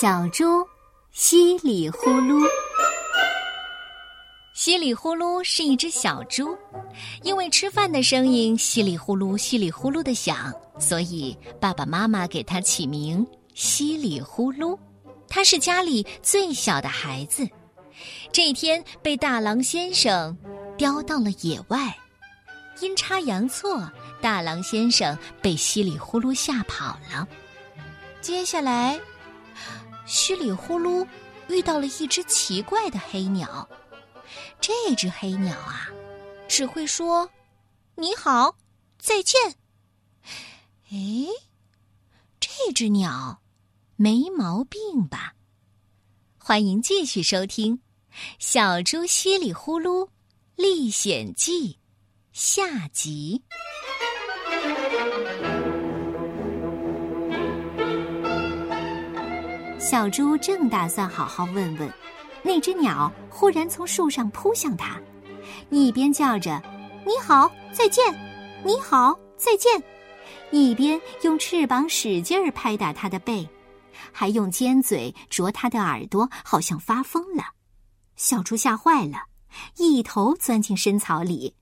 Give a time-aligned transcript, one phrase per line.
[0.00, 0.44] 小猪
[1.12, 2.44] 稀里呼噜，
[4.52, 6.58] 稀里呼噜是一只小猪，
[7.22, 14.76] 因为吃饭的声音稀里呼噜、稀里呼噜的响，所以爸爸妈妈给它起名稀里呼噜。
[15.28, 17.48] 它是家里最小的孩子，
[18.32, 20.36] 这一天被大狼先生
[20.76, 21.96] 叼到了野外，
[22.80, 23.88] 阴差阳错，
[24.20, 27.28] 大狼先生被稀里呼噜吓跑了。
[28.20, 28.98] 接下来。
[30.06, 31.06] 稀里呼噜
[31.48, 33.68] 遇到了一只奇怪的黑鸟，
[34.60, 35.88] 这只黑鸟啊，
[36.48, 37.28] 只会说
[37.96, 38.56] “你好，
[38.98, 39.40] 再见”。
[40.90, 41.26] 哎，
[42.38, 43.40] 这只鸟
[43.96, 45.34] 没毛病吧？
[46.38, 47.78] 欢迎继续收听
[48.38, 50.08] 《小猪稀里呼噜
[50.56, 51.72] 历险记》
[52.32, 53.42] 下集。
[59.84, 61.92] 小猪正打算好好问问，
[62.42, 64.98] 那只鸟忽然从树上扑向它，
[65.68, 66.58] 一边叫着
[67.04, 68.02] “你好，再见，
[68.64, 69.70] 你好，再见”，
[70.50, 73.46] 一边用翅膀使劲儿拍打它的背，
[74.10, 77.44] 还用尖嘴啄它的耳朵，好像发疯了。
[78.16, 79.24] 小猪吓坏了，
[79.76, 81.54] 一头钻进深草里。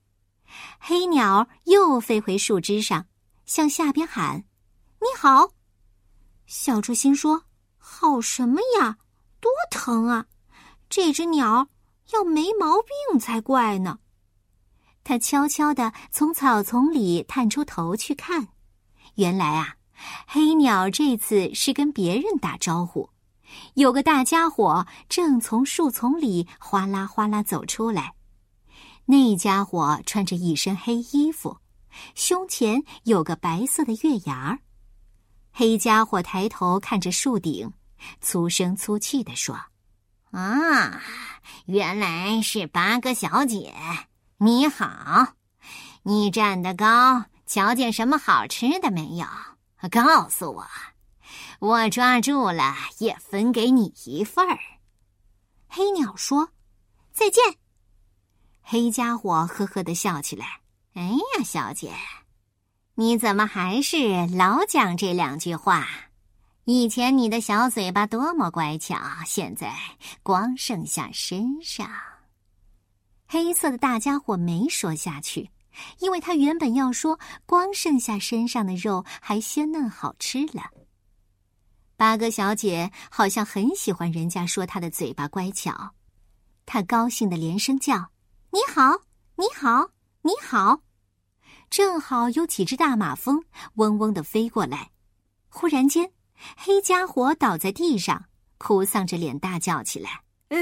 [0.78, 3.04] 黑鸟又飞回树枝上，
[3.46, 4.44] 向下边喊
[5.02, 5.50] ：“你好。”
[6.46, 7.42] 小猪心说。
[7.94, 8.96] 好什么呀？
[9.38, 10.24] 多疼啊！
[10.88, 11.68] 这只鸟
[12.12, 13.98] 要没毛病才怪呢。
[15.04, 18.48] 他悄悄地从草丛里探出头去看，
[19.16, 19.76] 原来啊，
[20.26, 23.10] 黑鸟这次是跟别人打招呼。
[23.74, 28.14] 有个大家伙正从树丛里哗啦哗啦走出来，
[29.04, 31.58] 那家伙穿着一身黑衣服，
[32.14, 34.60] 胸前有个白色的月牙儿。
[35.52, 37.70] 黑家伙抬头看着树顶，
[38.20, 39.58] 粗声粗气地说
[40.32, 41.02] ：“啊，
[41.66, 43.74] 原来是八哥小姐，
[44.38, 45.34] 你好！
[46.02, 49.26] 你站得高，瞧见什么好吃的没有？
[49.90, 50.66] 告诉我，
[51.58, 54.58] 我抓住了也分给你一份儿。”
[55.68, 56.50] 黑鸟说
[57.12, 57.42] ：“再见。”
[58.62, 60.60] 黑家伙呵呵的笑起来
[60.94, 61.92] ：“哎呀，小姐。”
[62.94, 65.88] 你怎么还是老讲这两句话？
[66.64, 68.96] 以前你的小嘴巴多么乖巧，
[69.26, 69.74] 现在
[70.22, 71.90] 光剩下身上。
[73.26, 75.50] 黑色的大家伙没说下去，
[75.98, 80.62] 因为他原本要说光剩下身上的肉还鲜嫩好吃了。
[81.96, 85.94] 八哥小姐好像很喜欢人家说她的嘴巴乖巧，
[86.64, 88.10] 她高兴的连声叫
[88.52, 88.98] ：“你好，
[89.34, 89.90] 你好，
[90.22, 90.80] 你好！”
[91.70, 93.42] 正好有几只大马蜂
[93.74, 94.92] 嗡嗡的飞过来，
[95.48, 96.12] 忽然间，
[96.56, 98.24] 黑家伙倒在地上，
[98.58, 100.20] 哭丧着脸大叫起来
[100.50, 100.58] ：“哎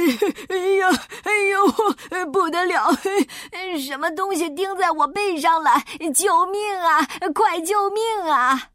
[0.48, 0.88] 哎呀，
[1.24, 2.92] 哎呦，不得了！
[3.80, 5.70] 什么东西钉在我背上了？
[6.14, 7.06] 救命啊！
[7.34, 8.70] 快救命啊！”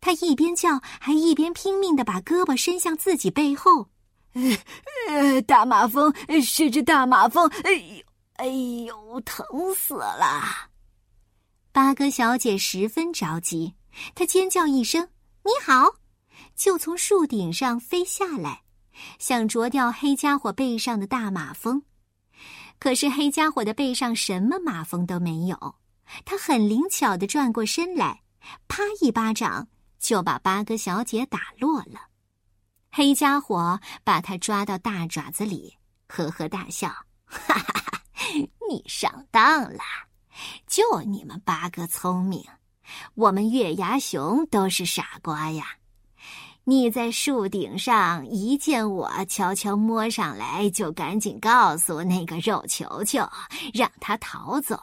[0.00, 3.88] 他一边叫，还一边拼命的把胳膊伸向自己背后。
[5.46, 7.48] 大马蜂是只大马蜂！
[7.64, 8.04] 哎呦，
[8.34, 9.44] 哎呦，疼
[9.74, 10.42] 死了！
[11.72, 13.74] 八哥小姐十分着急，
[14.14, 15.08] 她尖叫一声
[15.44, 15.94] ：“你好！”
[16.58, 18.64] 就从树顶上飞下来，
[19.20, 21.84] 想啄掉黑家伙背上的大马蜂。
[22.80, 25.76] 可是黑家伙的背上什么马蜂都没有，
[26.24, 28.22] 他很灵巧地转过身来，
[28.66, 29.68] 啪一巴掌
[30.00, 32.08] 就把八哥小姐打落了。
[32.90, 35.76] 黑家伙把他抓到大爪子里，
[36.08, 36.88] 呵呵大笑
[37.24, 38.02] ：“哈哈哈，
[38.68, 39.78] 你上当了！”
[40.66, 42.44] 就你们八哥聪明，
[43.14, 45.64] 我们月牙熊都是傻瓜呀！
[46.68, 53.26] 你在树顶上一见我，悄悄摸上来，就赶紧告诉那个肉球球，
[53.72, 54.78] 让他逃走。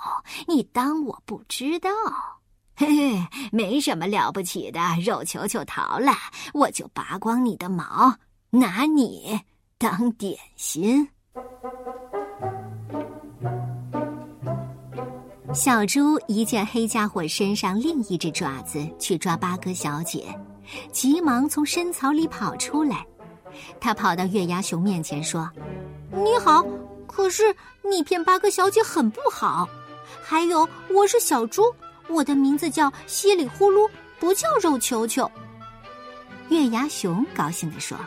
[0.47, 1.91] 你当我不知道？
[2.75, 6.11] 嘿嘿，没什么了不起的，肉球球逃了，
[6.55, 8.15] 我就拔光你的毛，
[8.49, 9.39] 拿你
[9.77, 11.07] 当点心。
[15.53, 20.25] 小猪一见黑家伙身上另一只爪子去抓八哥小姐，
[20.91, 23.05] 急忙从深草里跑出来。
[23.79, 25.49] 他跑到月牙熊面前说
[26.11, 26.65] ：“你好，
[27.07, 29.67] 可是你骗八哥小姐很不好。
[30.23, 31.63] 还有，我是小猪，
[32.07, 33.89] 我的名字叫稀里呼噜，
[34.19, 35.29] 不叫肉球球。”
[36.49, 37.97] 月牙熊高兴地说：“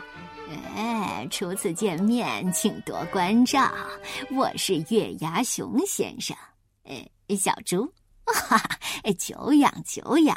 [0.75, 3.71] 哎，初次见面，请多关照。
[4.31, 6.35] 我是月牙熊先生。”
[6.85, 7.07] 哎。
[7.37, 7.85] 小猪，
[8.25, 8.69] 哈哈，
[9.19, 10.35] 久仰久仰。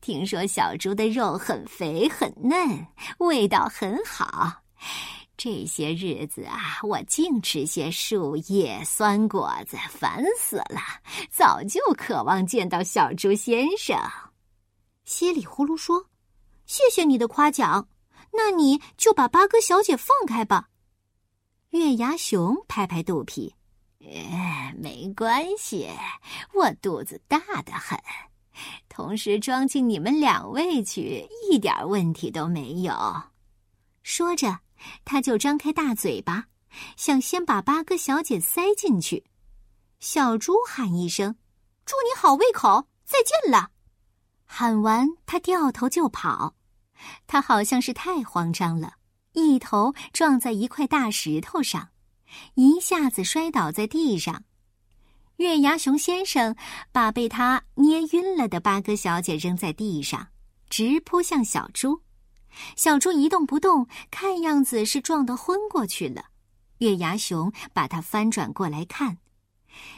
[0.00, 2.86] 听说小猪的肉很肥很嫩，
[3.18, 4.62] 味道很好。
[5.36, 10.80] 这些日子啊，我净吃些树叶、酸果子，烦死了。
[11.30, 13.98] 早就渴望见到小猪先生。
[15.04, 16.06] 稀里呼噜说
[16.64, 17.86] ：“谢谢你的夸奖，
[18.32, 20.68] 那你就把八哥小姐放开吧。”
[21.70, 23.54] 月牙熊拍拍肚皮
[24.00, 25.90] ：“哎，没关系，
[26.54, 27.98] 我肚子大的很，
[28.88, 32.94] 同时装进你们两位去，一点问题都没有。”
[34.02, 34.60] 说着。
[35.06, 36.48] 他就张开大嘴巴，
[36.98, 39.24] 想先把八哥小姐塞进去。
[40.00, 41.34] 小猪喊一声
[41.86, 43.70] ：“祝你好胃口，再见了！”
[44.44, 46.54] 喊完，他掉头就跑。
[47.26, 48.96] 他好像是太慌张了，
[49.32, 51.88] 一头撞在一块大石头上，
[52.54, 54.44] 一下子摔倒在地上。
[55.36, 56.56] 月牙熊先生
[56.92, 60.26] 把被他捏晕了的八哥小姐扔在地上，
[60.70, 62.00] 直扑向小猪。
[62.74, 66.24] 小猪一动不动，看样子是撞得昏过去了。
[66.78, 69.18] 月牙熊把它翻转过来看，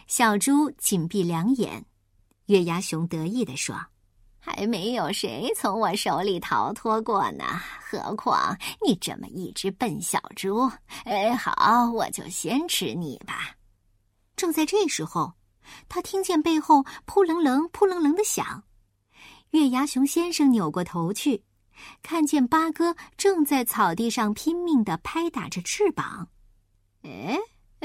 [0.08, 1.84] 小猪紧闭两眼。
[2.46, 3.76] 月牙熊得意地说
[4.40, 7.44] ：“还没有谁从我手里逃脱过呢，
[7.80, 10.68] 何况你这么一只笨小猪。”
[11.04, 13.54] 哎，好，我就先吃你吧。
[14.38, 15.34] 正在这时候，
[15.88, 18.62] 他听见背后扑棱棱、扑棱棱的响。
[19.50, 21.44] 月牙熊先生扭过头去。
[22.02, 26.28] 看见八哥正在草地上拼命的拍打着翅膀，
[27.02, 27.38] 哎，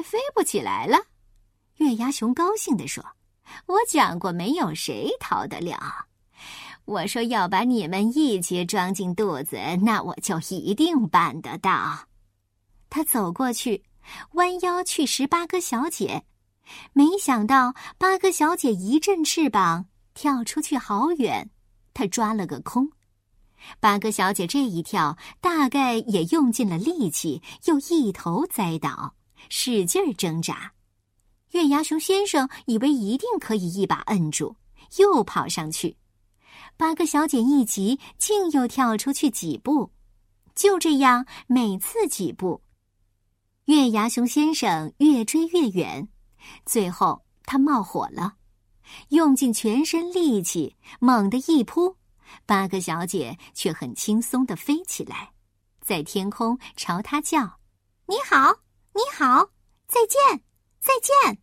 [0.03, 0.97] 飞不起来了。
[1.75, 3.05] 月牙熊高兴地说
[3.67, 5.77] ：“我讲过，没有谁逃得了。
[6.85, 12.07] 我说要把你们一起装进肚子，那我就一定办得到。”
[12.89, 13.83] 他走过去，
[14.31, 16.25] 弯腰去拾八哥小姐，
[16.94, 21.50] 没想到八哥小姐一阵翅膀跳出去好远，
[21.94, 22.89] 她抓了个空。
[23.80, 29.15] 八哥小姐这一跳，大概也用尽了力气，又一头栽倒，
[29.50, 30.74] 使劲挣扎。
[31.51, 34.56] 月牙熊先生以为一定可以一把摁住，
[34.98, 35.95] 又跑上去。
[36.75, 39.92] 八哥小姐一急，竟又跳出去几步。
[40.56, 42.62] 就这样，每次几步，
[43.65, 46.07] 月牙熊先生越追越远，
[46.65, 48.35] 最后他冒火了，
[49.09, 51.97] 用尽全身力气，猛地一扑。
[52.45, 55.31] 八个小姐却很轻松的飞起来，
[55.81, 57.59] 在天空朝他叫
[58.07, 58.53] ：“你好，
[58.93, 59.49] 你好，
[59.87, 60.41] 再见，
[60.79, 61.37] 再见！”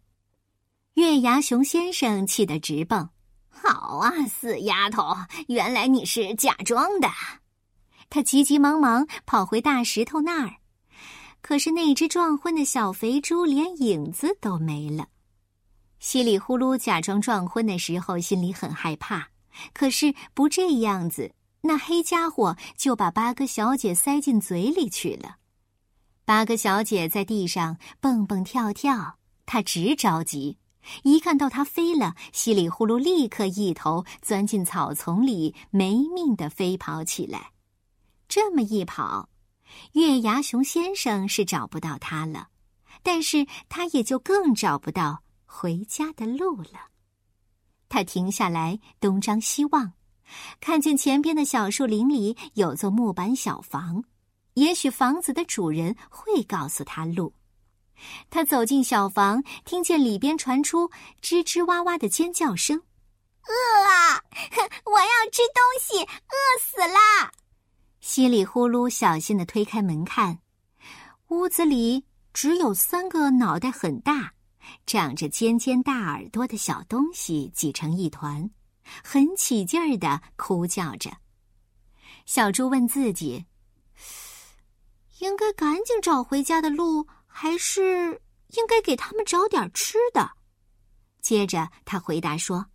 [0.94, 3.08] 月牙熊先生气得直蹦
[3.48, 5.16] ：“好啊，死丫头，
[5.48, 7.08] 原来你是假装的！”
[8.10, 10.56] 他急急忙忙跑回大石头那儿，
[11.42, 15.08] 可是那只撞昏的小肥猪连影子都没了。
[15.98, 19.28] 稀里呼噜假装撞昏的时候，心里很害怕。
[19.72, 21.32] 可是不这样子，
[21.62, 25.36] 那黑家伙就把八哥小姐塞进嘴里去了。
[26.24, 30.56] 八哥小姐在地上蹦蹦跳跳，她直着急。
[31.02, 37.50] 一看到它飞了，稀里呼噜立刻一头钻进草丛里，没命的飞跑起来。
[38.28, 39.28] 这么一跑，
[39.92, 42.48] 月牙熊先生是找不到它了，
[43.02, 46.88] 但是他也就更找不到回家的路了。
[47.88, 49.92] 他停下来，东张西望，
[50.60, 54.04] 看见前边的小树林里有座木板小房，
[54.54, 57.34] 也许房子的主人会告诉他路。
[58.30, 60.88] 他走进小房，听见里边传出
[61.20, 62.80] 吱吱哇哇的尖叫声
[63.44, 63.52] ：“饿
[63.90, 64.22] 啊！
[64.86, 67.32] 我要吃东西，饿死啦！”
[68.00, 70.38] 稀里呼噜，小心的推开门看，
[71.28, 74.32] 屋子里只有三个脑袋很大。
[74.86, 78.50] 长着尖尖大耳朵的小东西挤成一团，
[79.02, 81.10] 很起劲儿的哭叫着。
[82.24, 83.46] 小猪问自己
[85.18, 90.30] ：“应该赶紧找回家的路，还是应该给他们找点吃的？”
[91.20, 92.66] 接着他回答说：“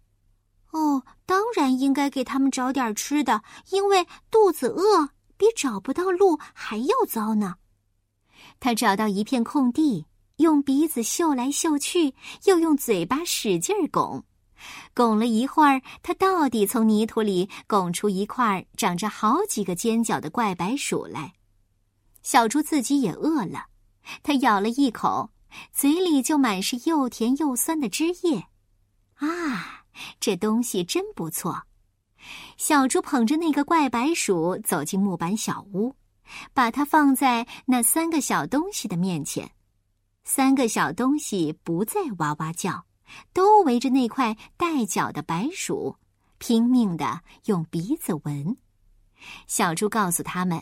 [0.72, 7.56] 哦，当然应该给他们找点吃的，因为肚子饿比找不到路还要糟呢。”
[8.60, 10.06] 他找到一片空地。
[10.39, 12.13] 用鼻子嗅来嗅去，
[12.44, 14.22] 又用嘴巴使劲拱，
[14.94, 21.36] 拱了一会儿，他到底从泥土里拱出一块长着好几个尖角的怪白薯来。
[22.22, 23.68] 小猪自己也饿了，
[24.24, 25.30] 它咬了一口，
[25.72, 28.48] 嘴里就满是又甜又酸的汁液。
[29.13, 29.86] 啊，
[30.20, 31.63] 这东西真不错！
[32.58, 35.96] 小猪捧着那个怪白薯走进木板小屋，
[36.53, 39.51] 把它放在那三个小东西的面前。
[40.24, 42.86] 三个小东西不再哇哇叫，
[43.34, 45.96] 都围着那块带脚的白薯，
[46.38, 48.58] 拼命的用鼻子闻。
[49.48, 50.62] 小猪告诉他们：“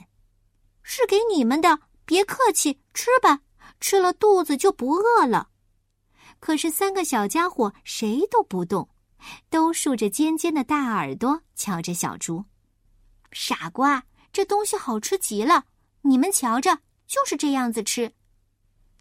[0.84, 3.40] 是给你们的，别客气，吃吧。
[3.80, 5.50] 吃了肚子就不饿了。”
[6.40, 8.90] 可是三个小家伙谁都不动，
[9.50, 12.46] 都竖着尖尖的大耳朵瞧着小猪。
[13.32, 15.66] 傻瓜，这东西好吃极了，
[16.02, 18.14] 你们瞧着，就是这样子吃。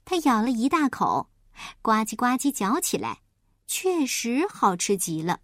[0.05, 1.31] 他咬了一大口，
[1.81, 3.21] 呱唧呱唧嚼起来，
[3.67, 5.41] 确实好吃极了。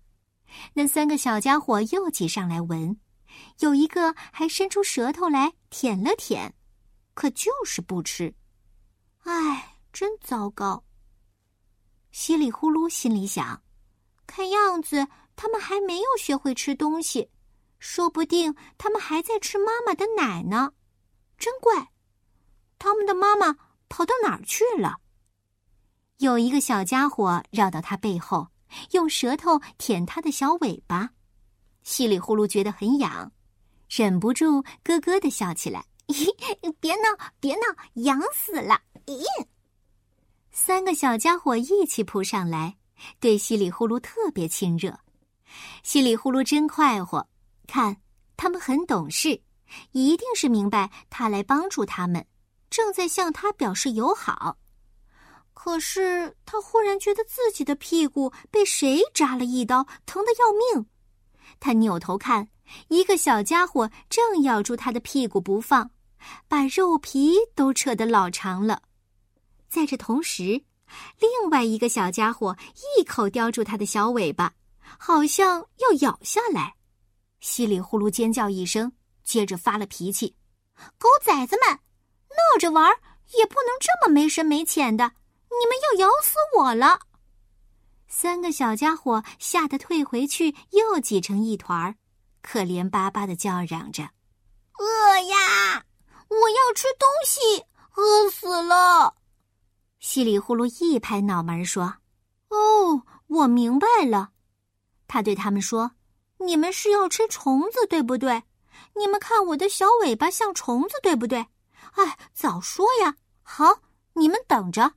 [0.75, 2.99] 那三个小家伙又挤上来闻。
[3.61, 6.55] 有一个还伸出舌头来舔了舔，
[7.15, 8.35] 可就是不吃。
[9.25, 10.83] 唉，真糟糕。
[12.11, 13.63] 稀里呼噜心里想：
[14.29, 17.31] 看样子他们还没有学会吃东西，
[17.81, 20.73] 说不定他们还在吃妈妈的奶呢。
[21.37, 21.91] 真怪，
[22.79, 23.57] 他们的妈妈
[23.89, 24.99] 跑到哪儿去了？
[26.19, 28.49] 有一个小家伙绕到他背后，
[28.91, 31.11] 用舌头舔他的小尾巴。
[31.83, 33.33] 稀里呼噜觉得很痒，
[33.89, 35.85] 忍不住咯咯的笑起来。
[36.81, 37.03] 别闹，
[37.39, 37.61] 别闹，
[38.03, 38.81] 痒死了！
[39.07, 39.23] 咦，
[40.51, 42.78] 三个小家伙一起扑上来，
[43.21, 44.99] 对稀里呼噜特别亲热。
[45.83, 47.27] 稀里呼噜真快活，
[47.67, 47.97] 看
[48.37, 49.41] 他们很懂事，
[49.93, 52.25] 一定是明白他来帮助他们，
[52.71, 54.59] 正在向他表示友好。
[55.55, 60.87] 可是他忽然觉得自己的屁股被谁扎了一刀，疼得要命。
[61.59, 62.49] 他扭头看，
[62.89, 65.91] 一个小家伙正咬住他的屁股不放，
[66.47, 68.83] 把肉皮都扯得老长了。
[69.69, 70.63] 在这同时，
[71.19, 72.57] 另外一个小家伙
[72.99, 74.53] 一口叼住它的小尾巴，
[74.99, 76.75] 好像要咬下来。
[77.41, 78.93] 稀里呼噜尖叫一声，
[79.23, 80.37] 接着发了脾气
[80.99, 81.79] ：“狗崽子们，
[82.31, 82.91] 闹着玩
[83.37, 85.13] 也不能这么没深没浅的！
[85.51, 87.01] 你们要咬死我了！”
[88.09, 91.97] 三个小家伙吓得退回去，又挤成一团儿，
[92.43, 94.05] 可怜巴巴的叫嚷着
[94.79, 95.85] ：“饿呀！
[96.29, 97.65] 我要吃东西，
[97.97, 99.15] 饿死了！”
[100.01, 101.97] 稀里呼噜一拍脑门说
[102.51, 104.31] ：“哦，我明白了。”
[105.09, 105.93] 他对他们说
[106.45, 108.43] ：“你们是要吃虫子，对不对？
[108.97, 111.47] 你们看我的小尾巴像虫子，对不对？
[111.95, 113.17] 哎，早说呀！
[113.43, 113.81] 好，
[114.15, 114.95] 你们等着。”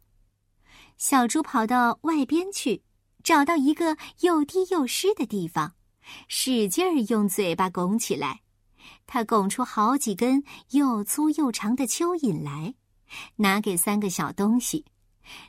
[0.98, 2.84] 小猪跑到外边去。
[3.24, 5.76] 找到一个又低又湿的地方，
[6.28, 8.42] 使劲儿用嘴巴拱起来。
[9.06, 12.74] 他拱出好几根又粗又长的蚯蚓来，
[13.36, 14.86] 拿给三个小东西。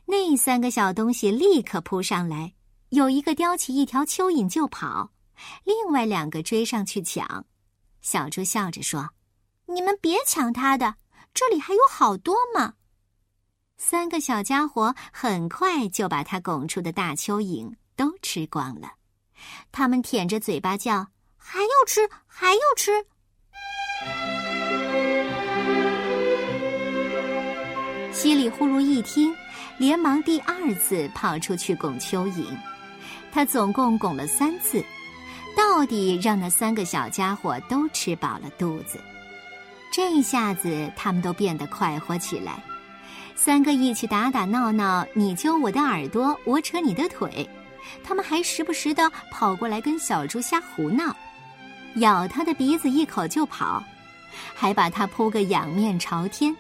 [0.06, 2.54] 那三个小东西立刻扑上来，
[2.90, 5.10] 有一个叼起一条蚯蚓就跑，
[5.64, 7.46] 另外两个追上去抢。
[8.00, 9.10] 小猪笑着说
[9.66, 10.96] ：“你们别抢他的，
[11.32, 12.74] 这里还有好多嘛。”
[13.78, 18.92] 三个小家伙很快就把他拱出的大蚯蚓都吃光了，
[19.72, 23.06] 他们舔着嘴巴叫：“还要吃，还要吃！”
[28.22, 29.34] 稀里呼噜一听，
[29.78, 32.44] 连忙第二次跑出去拱蚯蚓。
[33.32, 34.80] 他总共拱了三次，
[35.56, 39.00] 到底让那三个小家伙都吃饱了肚子。
[39.90, 42.62] 这一下子，他们都变得快活起来。
[43.34, 47.50] 三个一起打打闹闹，你揪我的耳朵，我扯你的腿，
[48.04, 51.12] 他们还时不时的跑过来跟小猪瞎胡闹，
[51.96, 53.82] 咬他的鼻子一口就跑，
[54.54, 56.56] 还把他扑个仰面朝天。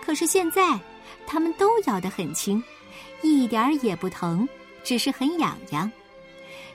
[0.00, 0.78] 可是现在，
[1.26, 2.62] 他们都咬得很轻，
[3.22, 4.48] 一点儿也不疼，
[4.84, 5.90] 只是很痒痒。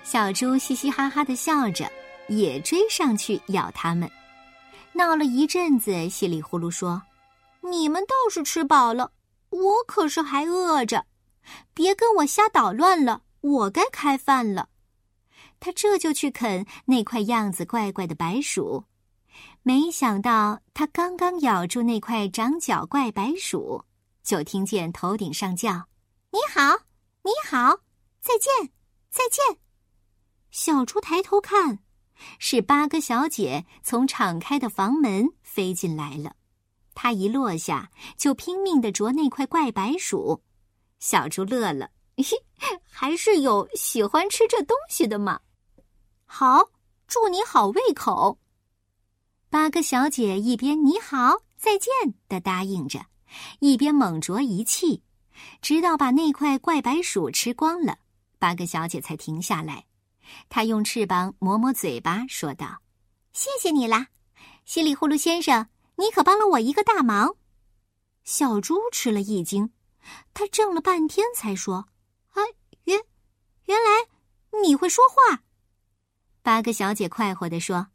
[0.04, 1.92] 小猪嘻嘻哈哈的笑着，
[2.28, 4.10] 也追上去咬他们。
[4.94, 7.02] 闹了一阵子，稀里呼噜说
[7.62, 9.12] ：“你们倒是吃饱了。”
[9.50, 11.06] 我可是还饿着，
[11.74, 13.22] 别跟我瞎捣乱了。
[13.40, 14.68] 我该开饭了。
[15.60, 18.84] 他这就去啃那块样子怪怪的白薯，
[19.64, 23.84] 没想到他刚刚咬住那块长角怪白薯，
[24.28, 25.88] 就听见头顶上叫
[26.32, 26.80] ：“你好，
[27.24, 27.78] 你好，
[28.20, 28.74] 再见，
[29.10, 29.62] 再见。”
[30.52, 31.80] 小猪抬头看，
[32.38, 36.36] 是八哥小姐从敞开的房门飞进来了。
[36.94, 40.44] 它一落下，就拼命的啄那块怪白薯。
[41.00, 41.92] 小猪乐了，
[42.84, 45.40] 还是有喜欢吃这东西的嘛。
[46.26, 46.72] 好，
[47.08, 48.38] 祝你好胃口。
[49.50, 51.94] 八哥小姐一边你好再见
[52.28, 53.06] 的答应着，
[53.60, 55.04] 一边猛啄一气，
[55.62, 57.98] 直到把那块怪白薯吃光了，
[58.40, 59.86] 八个小姐才停下来。
[60.50, 62.82] 她用翅膀抹抹嘴巴，说道
[63.34, 64.08] ：“谢谢你啦，
[64.66, 65.68] 稀里呼噜先生。”
[66.00, 67.38] 你可帮了我一个大忙，
[68.24, 69.72] 小猪吃了一惊，
[70.32, 71.88] 他怔了半天才说
[72.34, 72.44] ：“啊，
[72.84, 73.02] 原
[73.66, 75.42] 原来你会说话。”
[76.44, 77.88] 八个小姐快活地说：“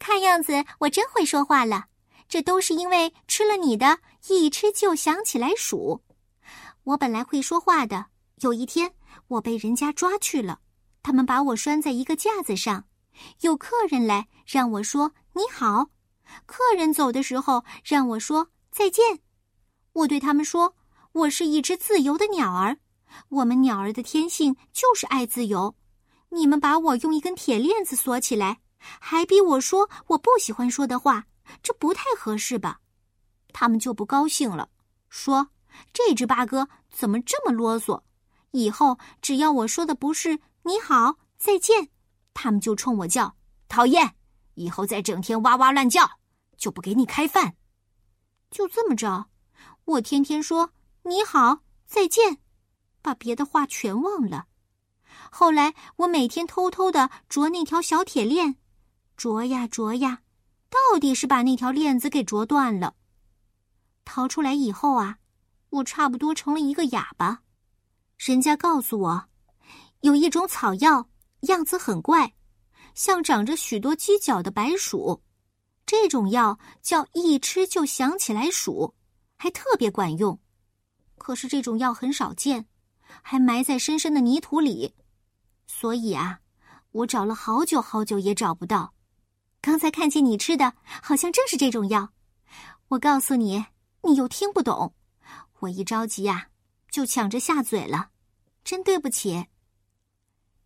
[0.00, 1.88] 看样子我真会说话了，
[2.32, 3.98] 这都是因为吃了你的，
[4.28, 6.02] 一吃就想起来数。
[6.82, 8.90] 我本来会说话的，有一天
[9.28, 10.58] 我被人家抓去了，
[11.02, 12.86] 他们把我拴在一个架子上，
[13.42, 15.90] 有客人来让我说你好，
[16.46, 19.04] 客人走的时候让我说再见。
[19.92, 20.74] 我对他们说，
[21.12, 22.78] 我是一只自由的鸟儿，
[23.28, 25.74] 我们鸟儿的天性就是爱自由。”
[26.32, 31.26] 你们把我用一根铁链子锁起来，还逼我说我不喜欢说的话，
[31.62, 32.80] 这不太合适吧？
[33.52, 34.70] 他们就不高兴了，
[35.08, 35.48] 说
[35.92, 38.02] ：“这只八哥怎么这么啰嗦？
[38.52, 41.88] 以后只要我说的不是你好再见，
[42.32, 43.36] 他们就冲我叫
[43.68, 44.14] 讨厌。
[44.54, 46.18] 以后再整天哇哇乱叫，
[46.56, 47.56] 就不给你开饭。”
[48.50, 49.26] 就这么着，
[49.84, 50.72] 我天天说
[51.04, 52.38] 你好再见，
[53.00, 54.46] 把别的话全忘了。
[55.30, 58.56] 后来，我每天偷偷的啄那条小铁链，
[59.16, 60.20] 啄呀啄呀，
[60.72, 62.94] 到底是把那条链子给啄断了。
[64.06, 65.18] 逃出来以后啊，
[65.68, 67.42] 我差不多成了一个哑巴。
[68.16, 69.24] 人家告诉我，
[70.00, 71.06] 有一种草药，
[71.40, 72.32] 样子很怪，
[72.94, 75.22] 像长着许多犄角的白鼠。
[75.84, 78.94] 这种药叫一吃就想起来数，
[79.36, 80.40] 还特别管用。
[81.18, 82.66] 可是这种药很少见，
[83.20, 84.94] 还埋在深深的泥土里。
[85.66, 86.40] 所以啊，
[86.92, 88.94] 我找了好久好久也找不到。
[89.62, 92.12] 刚才看见你吃的，好像正是这种药。
[92.88, 93.64] 我告诉你，
[94.02, 94.92] 你又听不懂。
[95.60, 96.48] 我一着急呀，
[96.90, 98.10] 就抢着下嘴了，
[98.64, 99.46] 真对不起。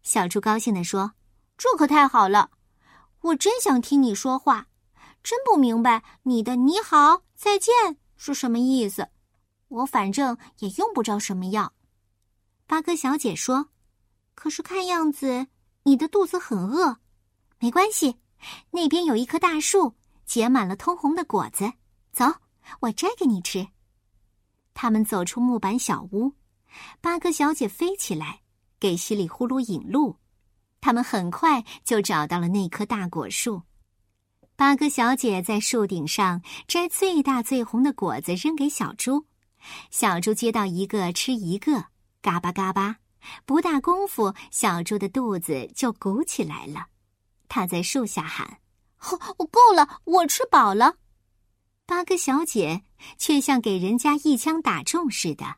[0.03, 1.12] 小猪高兴地说
[1.59, 2.50] ：“这可太好了，
[3.21, 4.69] 我真想听你说话，
[5.23, 7.75] 真不明白你的‘你好，再见’
[8.17, 9.09] 是什么意思。
[9.69, 11.75] 我反正也用不着什么药。”
[12.67, 13.69] 八哥小姐说。
[14.35, 15.47] 可是看样子
[15.85, 16.99] 你的肚子很饿，
[17.59, 18.19] 没关系，
[18.71, 21.73] 那边有一棵大树，结满了通红的果子，
[22.12, 22.25] 走，
[22.81, 23.69] 我摘给你吃。
[24.75, 26.34] 他们走出木板小屋，
[27.00, 28.41] 八哥小姐飞起来，
[28.78, 30.17] 给稀里呼噜引路。
[30.80, 33.63] 他们很快就找到了那棵大果树。
[34.54, 39.26] 八哥小姐在树顶上摘最大最红的果子，扔给小猪。
[39.91, 41.87] 小猪接到一个吃一个，
[42.23, 42.99] 嘎巴嘎巴。
[43.45, 46.87] 不大功夫，小猪的肚子就鼓起来了。
[47.49, 48.61] 他在树下喊
[49.11, 50.97] ：“哦，够了，我吃饱了。”
[51.87, 52.82] 八哥小姐
[53.19, 55.56] 却像给人家一枪打中似的，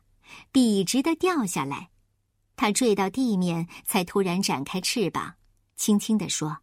[0.51, 1.89] 笔直的掉下来。
[2.55, 5.35] 它坠到地面，才突然展开翅膀，
[5.75, 6.57] 轻轻地说：“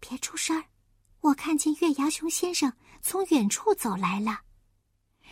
[0.00, 0.64] 别出声儿，
[1.20, 4.40] 我看见月牙熊先生从远处走来了。”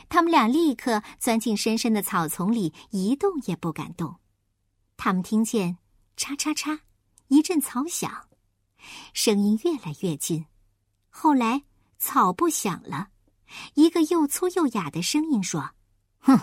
[0.09, 4.17] 他们俩立刻钻进深深的草丛里，一动也不敢动。
[4.97, 5.79] 他们听见
[6.17, 6.79] “嚓嚓嚓”
[7.29, 8.29] 一阵草响，
[9.13, 10.47] 声音越来越近。
[11.09, 11.63] 后来
[11.99, 13.09] 草不响了，
[13.75, 15.71] 一个又粗又哑的声音说
[16.21, 16.39] ：“哼，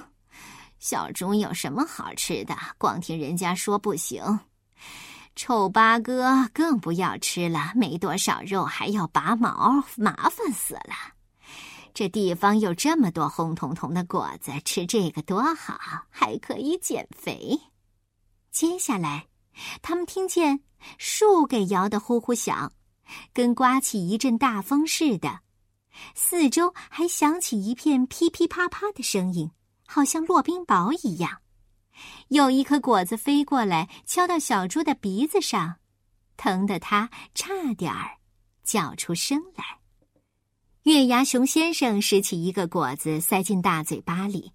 [0.80, 2.56] 小猪有什么好吃的？
[2.78, 4.40] 光听人家说不行。
[5.36, 11.16] 臭八哥更不要吃了，没多少肉，还要拔毛，麻烦死了。
[11.94, 15.78] 这地方有这么多红彤彤的果子，吃这个多好，
[16.10, 17.60] 还可以减肥。”
[18.52, 19.28] 接下来，
[19.82, 20.62] 他们听见
[20.98, 22.74] 树给摇得呼呼响，
[23.34, 25.42] 跟刮起一阵大风似的。
[26.16, 29.52] 四周还响起一片噼噼啪啪的声音，
[29.86, 31.42] 好像落冰雹一样。
[32.30, 35.76] 有一颗果子飞过来，敲到小猪的鼻子上，
[36.38, 38.18] 疼得他差点儿
[38.64, 39.80] 叫出声来。
[40.84, 44.54] 月牙熊先生拾起一个果子，塞进大嘴巴里，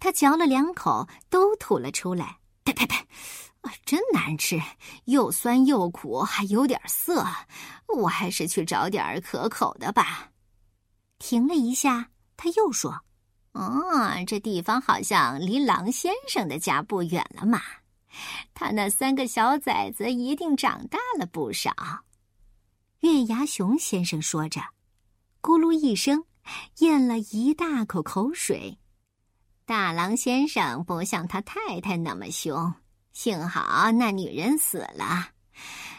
[0.00, 2.38] 他嚼了两口，都吐了出来。
[2.64, 2.96] 呸呸呸！
[3.84, 4.60] 真难吃，
[5.04, 7.26] 又酸又苦，还有点涩。
[7.88, 10.30] 我还是去找点可口的吧。
[11.18, 13.02] 停了一下，他又说
[13.52, 17.60] ：“哦，这地方好像离狼先生的家不远了嘛。
[18.54, 21.72] 他那三个小崽子一定长大了不少。”
[23.00, 24.60] 月牙熊先生说着，
[25.40, 26.24] 咕噜一声，
[26.78, 28.78] 咽了一大口口水。
[29.64, 32.74] 大狼先生不像他太太那么凶，
[33.18, 35.30] 幸好那女人死了。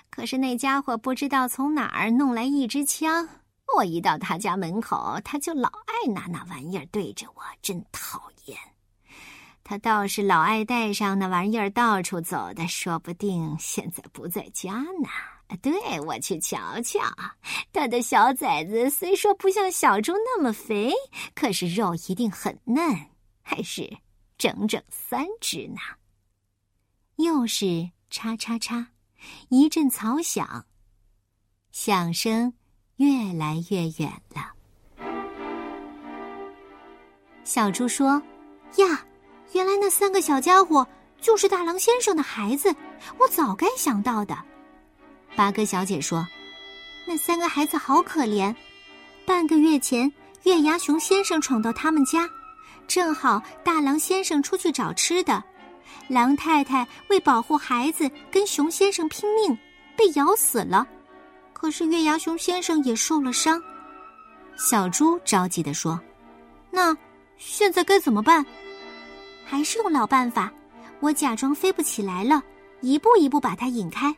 [0.10, 3.28] 可是那家伙不知道从哪儿弄来一支枪，
[3.76, 8.58] 我一到他家门口，他就老爱拿那玩意儿对着我，真讨厌。
[9.66, 15.10] 他倒是老爱带上那玩意儿到处走的，说不定现在不在家呢。
[15.62, 17.02] 对我去瞧瞧，
[17.74, 20.94] 他的小崽子虽说不像小猪那么肥，
[21.36, 22.82] 可是肉一定很嫩。
[23.42, 23.98] 还是
[24.38, 25.82] 整整三只呢。
[27.20, 28.88] 又是叉叉叉，
[29.50, 30.66] 一阵草响。
[31.74, 32.54] 响声
[32.96, 34.54] 越来越远了。
[37.44, 38.22] 小猪说
[38.80, 39.06] ：“呀，
[39.52, 40.88] 原来那三个小家伙
[41.20, 42.74] 就是大狼先生的孩子，
[43.18, 44.38] 我早该想到的。”
[45.36, 46.26] 八哥小姐说
[47.06, 48.56] ：“那三个孩子好可怜，
[49.26, 50.10] 半个月前
[50.44, 52.30] 月牙熊先生闯到他们家，
[52.88, 55.44] 正好大狼先生出去找吃的。”
[56.08, 59.58] 狼太太为保护孩子，跟熊先生拼命，
[59.96, 60.88] 被咬死了。
[61.54, 63.62] 可是月牙熊先生也受了伤。
[64.58, 66.00] 小猪着急地说
[66.72, 66.96] ：“那
[67.38, 68.46] 现在该怎么办？
[69.46, 70.52] 还是用老办法，
[71.00, 72.42] 我假装飞不起来了，
[72.82, 74.16] 一步一步把它引开。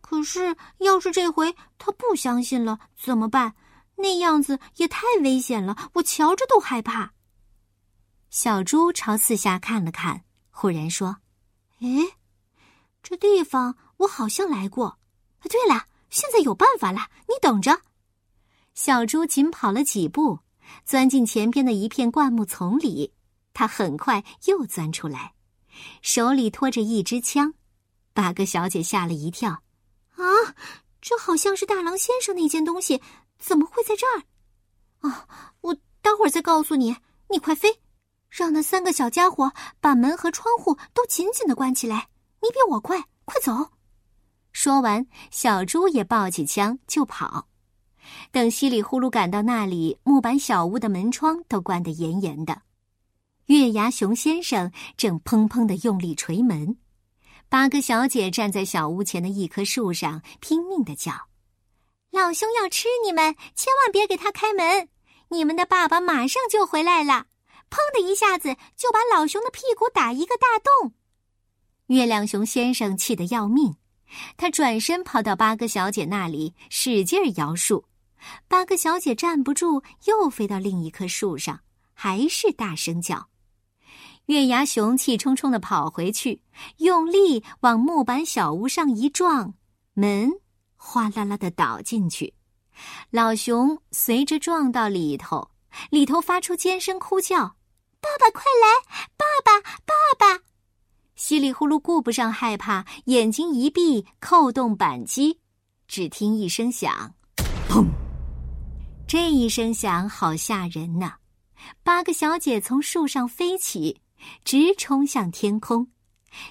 [0.00, 3.54] 可是要是这回他不相信了怎么办？
[3.96, 7.12] 那样子也太危险了，我瞧着都害怕。”
[8.30, 10.22] 小猪朝四下看了看。
[10.50, 11.16] 忽然说
[11.80, 12.16] ：“哎，
[13.02, 14.98] 这地方我好像来过。
[15.42, 17.80] 对了，现在有办法了，你等着。”
[18.74, 20.40] 小猪紧跑了几步，
[20.84, 23.12] 钻进前边的一片灌木丛里。
[23.52, 25.34] 他很快又钻出来，
[26.02, 27.54] 手里托着一支枪。
[28.12, 29.62] 八哥小姐吓了一跳
[30.16, 30.24] ：“啊，
[31.00, 33.02] 这好像是大狼先生那件东西，
[33.38, 34.22] 怎么会在这儿
[35.08, 35.26] ？”“啊，
[35.62, 36.96] 我待会儿再告诉你。
[37.28, 37.80] 你快飞。”
[38.30, 42.08] 让那三个小家伙把门和窗户都紧紧的关起来。
[42.40, 43.72] 你比我快，快走！
[44.52, 47.48] 说完，小猪也抱起枪就跑。
[48.32, 52.62] 等稀里呼噜赶到那里，木板小屋的门窗都关得严严的。
[53.46, 56.76] 月牙熊先生正砰砰的用力捶门。
[57.48, 61.12] 八哥小姐站在小屋前的一棵树上，拼命的叫
[62.10, 64.88] ：“老熊要吃你们，千万别给他开门！
[65.28, 67.26] 你们的爸爸马上就回来了。”
[67.70, 70.92] 砰的一下子，就把老熊的屁股打一个大洞。
[71.86, 73.74] 月亮熊先生气得要命，
[74.36, 77.84] 他转身跑到八哥小姐那里，使劲摇树。
[78.48, 81.60] 八哥小姐站不住，又飞到另一棵树上，
[81.94, 83.28] 还是大声叫。
[84.26, 86.42] 月牙熊气冲冲的跑回去，
[86.76, 89.54] 用力往木板小屋上一撞，
[89.94, 90.30] 门
[90.76, 92.34] 哗啦啦的倒进去，
[93.10, 95.50] 老熊随着撞到里头，
[95.90, 97.56] 里头发出尖声哭叫。
[98.00, 99.06] 爸爸，快来！
[99.16, 100.42] 爸爸，爸爸！
[101.14, 105.38] 稀里呼噜顾不上害怕，眼睛一闭，扣动扳机，
[105.86, 107.14] 只听一声响，
[107.68, 107.86] 砰！
[109.06, 111.14] 这一声响好吓人呐！
[111.82, 114.00] 八个小姐从树上飞起，
[114.44, 115.88] 直冲向天空。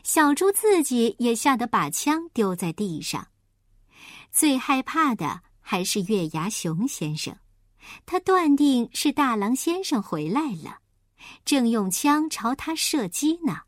[0.03, 3.27] 小猪自己也吓得把枪丢在地上。
[4.31, 7.35] 最害怕的还是月牙熊先生，
[8.05, 10.79] 他断定是大狼先生回来了。
[11.45, 13.61] 正用枪朝他射击呢，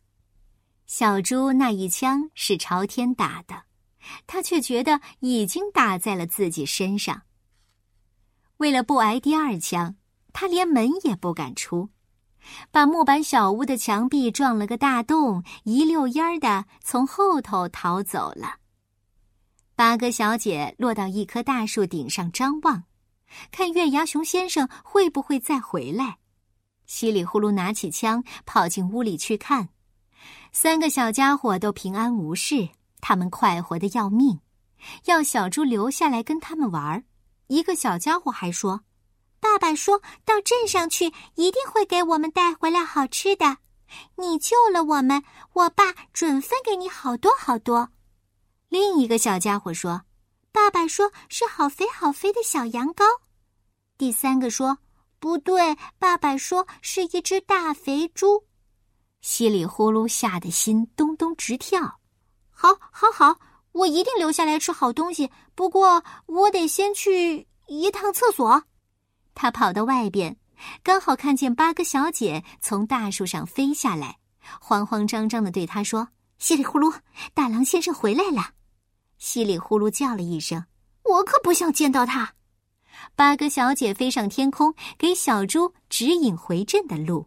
[0.85, 3.63] 小猪那一枪是朝天打的，
[4.27, 7.23] 他却觉得已经打在了自己身上。
[8.57, 9.95] 为了不挨第二枪，
[10.33, 11.89] 他连门也不敢出，
[12.71, 18.57] 把木板小屋的墙壁撞了个大洞，一溜烟儿的从后头逃走了。
[19.75, 22.83] 八哥小姐落到一棵大树顶上张望，
[23.51, 26.20] 看月牙熊先生会不会再回来。
[26.91, 29.69] 稀里呼噜拿起枪跑进屋里去看，
[30.51, 32.67] 三个小家伙都平安无事，
[32.99, 34.41] 他们快活的要命，
[35.06, 37.06] 要小猪留下来跟他们玩儿。
[37.47, 38.82] 一个小家伙还说
[39.39, 43.60] ：“爸爸说到镇上去，一定会给我们带回来好吃的。
[44.17, 45.23] 你救了我们，
[45.54, 47.88] 我爸准分给你好多好多。”
[48.67, 50.01] 另一个小家伙说
[50.51, 53.06] ：“爸爸说是好肥好肥的小羊羔。”
[53.97, 54.77] 第三个说。
[55.21, 58.43] 不对，爸爸说是一只大肥猪，
[59.21, 61.99] 稀里呼噜吓得心咚咚直跳。
[62.49, 63.39] 好，好，好，
[63.71, 65.29] 我一定留下来吃好东西。
[65.53, 68.63] 不过我得先去一趟厕所。
[69.36, 70.36] 他跑到外边，
[70.81, 74.17] 刚好看见八哥小姐从大树上飞下来，
[74.60, 76.07] 慌慌张张的对他说
[76.39, 76.91] ：“稀里呼噜，
[77.36, 78.53] 大狼先生回来了。”
[79.19, 80.65] 稀里呼噜叫了一声
[81.05, 82.34] ：“我可不想见到他。”
[83.15, 87.25] 八哥小姐飞上天空，给小猪指引回镇的路。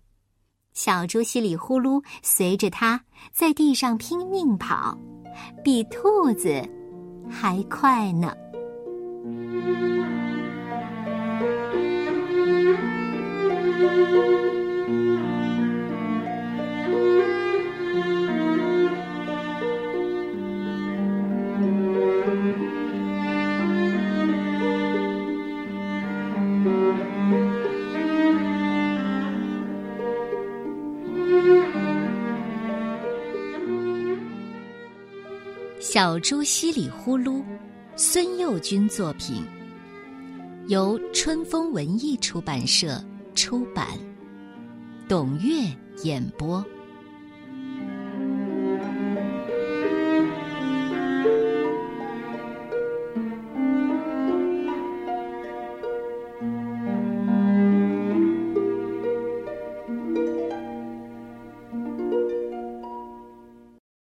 [0.73, 3.01] 小猪稀里呼噜随着它
[3.33, 4.99] 在地上拼命跑，
[5.63, 6.63] 比兔子
[7.31, 8.35] 还快呢。
[35.95, 37.41] 小猪稀里呼噜，
[37.95, 39.45] 孙幼军作品，
[40.67, 43.01] 由春风文艺出版社
[43.33, 43.87] 出版，
[45.09, 45.53] 董月
[46.03, 46.67] 演播。